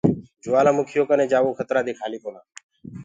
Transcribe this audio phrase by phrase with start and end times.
[0.43, 2.41] جوآلآ مُکيٚ يو ڪني جآوو کترآ دي کآلي ڪونآ۔